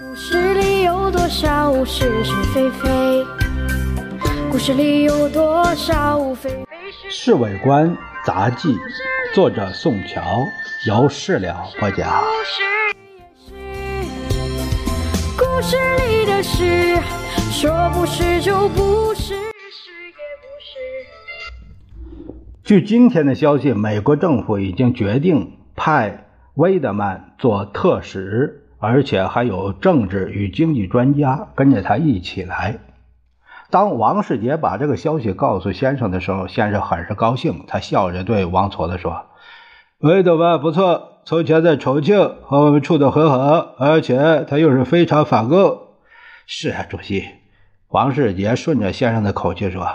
[0.00, 2.88] 故事里有多少是是非非？
[4.50, 6.56] 故事里有多少非非
[7.10, 7.94] 《侍卫官
[8.24, 8.74] 杂记》，
[9.34, 10.46] 作者宋乔，
[10.86, 12.22] 由事了播讲。
[15.36, 16.96] 故事里的事，
[17.50, 22.32] 说不是就不是，是也不是。
[22.64, 32.80] 据今天的消息，美国政府已经决定派威德曼做特使，而且还有政治与经济专家跟着他一起来。
[33.70, 37.64] 当王世杰把这个消息告诉先生的时候，先生很是高兴。
[37.68, 39.26] 他笑着对王矬子说
[40.02, 45.78] ：“魏德曼不错，从前在重庆和我们处得很好，而且他又是非常反共。”
[46.48, 47.24] 是啊，主席。
[47.86, 49.86] 王世杰顺着先生的口气说：“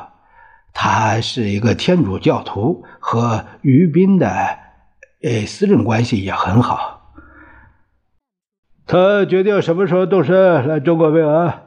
[0.73, 4.29] 他是一个天主教徒，和于斌的
[5.21, 6.93] 呃私人关系也很好。”
[8.87, 11.63] 他决定什么时候动身来中国慰安？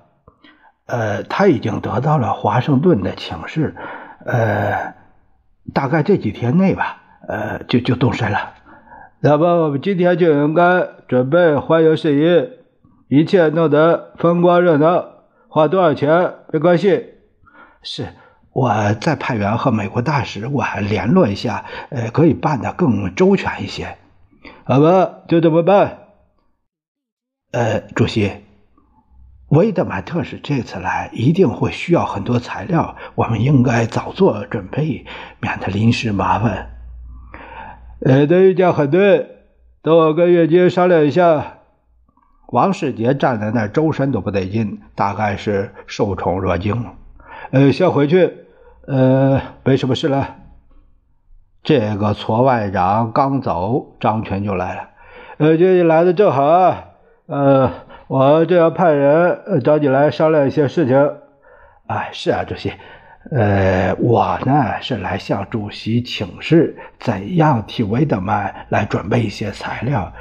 [0.86, 3.76] 呃，他已经得到了华盛顿的请示，
[4.24, 4.94] 呃，
[5.72, 6.96] 大概这几天内吧，
[7.28, 8.54] 呃，就就动身了。
[9.20, 15.04] 那么我们今天就应该准备欢迎事宜，一切弄得风光热闹。
[15.48, 17.04] 花多少钱没关系。
[17.82, 18.06] 是，
[18.52, 23.96] 我再派员和美国大使馆联络一下，呃，可以办得更周全一些。
[24.64, 25.99] 好吧，就这么办。
[27.52, 28.32] 呃，主席。
[29.48, 35.04] 威德曼特使这次来一定会需要很多材料，我们应该早做准备，
[35.40, 36.70] 免得临时麻烦。
[38.04, 39.26] 呃，的意见很对，
[39.82, 41.54] 等我跟岳金商量一下。
[42.52, 46.86] 王世杰站在那，周身都不得劲，大概是受宠若惊。
[47.50, 48.32] 呃，先回去，
[48.86, 50.36] 呃，没什么事了。
[51.64, 54.90] 这个矬外长刚走，张全就来了。
[55.38, 56.89] 呃，这你来的正好啊，
[57.30, 57.70] 呃。
[58.10, 60.96] 我正要派人找你来商量一些事情。
[61.86, 62.72] 啊，是啊，主席。
[63.30, 70.12] 呃，我呢是来向主席请示，怎样替维德曼来准备一些材料。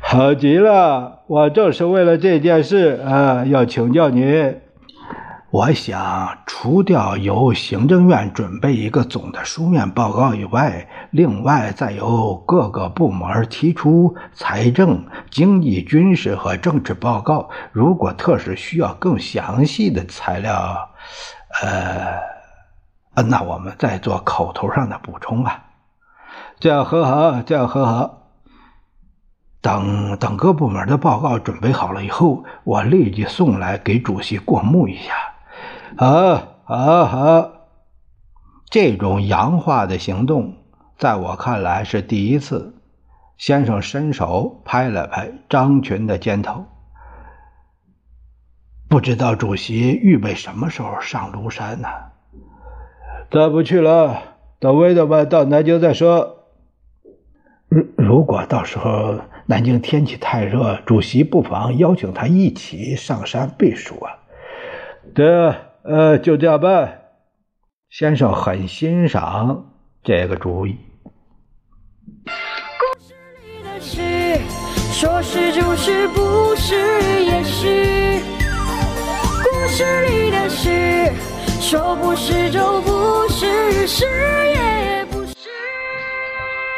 [0.00, 4.60] 好极了，我正是为了这件事啊，要请教您。
[5.50, 17.48] 我想，除掉由行政院准备一个总的书面报告以外，另外再由各个部门提出财政、经济、军事和政治报告。
[17.72, 20.90] 如果特使需要更详细的材料，
[21.62, 25.64] 呃，那我们再做口头上的补充吧。
[26.60, 28.16] 这样很好，这样很好。
[29.62, 35.14] 等等各部门的报告准备好了以后，我立即送来给主席过目一下。
[35.96, 37.50] 好，好，好！
[38.70, 40.56] 这种洋化的行动，
[40.98, 42.74] 在我看来是第一次。
[43.38, 46.66] 先生伸手拍了拍张群的肩头，
[48.88, 51.88] 不知道主席预备什么时候上庐山呢？
[53.30, 54.18] 再不去了，
[54.58, 56.48] 等威德曼到南京再说。
[57.68, 64.18] 如如果到时候南京天气太热，主席不妨邀请他一起上山避暑啊。
[65.14, 65.54] 对。
[65.82, 67.02] 呃，就这样办。
[67.88, 69.72] 先生很欣赏
[70.02, 70.76] 这个主意。
[72.24, 74.40] 故事里的事，
[74.92, 76.74] 说是就是，不是
[77.24, 78.20] 也是。
[79.42, 81.12] 故事里的事，
[81.60, 84.67] 说不是就不是，是也。